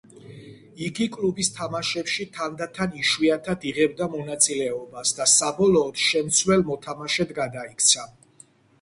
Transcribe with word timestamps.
იგი 0.85 1.05
კლუბის 1.15 1.51
თამაშებში 1.57 2.25
თანდათან 2.39 2.97
იშვიათად 3.03 3.69
იღებდა 3.73 4.09
მონაწილეობას 4.17 5.15
და 5.21 5.31
საბოლოოდ 5.37 6.05
შემცვლელ 6.09 6.69
მოთამაშედ 6.75 7.41
გადაიქცა. 7.45 8.13